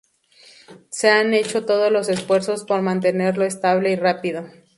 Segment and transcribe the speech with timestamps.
[0.89, 4.47] Se han hecho todos los esfuerzos por mantenerlo estable y rápido.